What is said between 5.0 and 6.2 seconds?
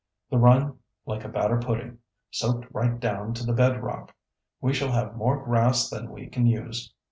more grass than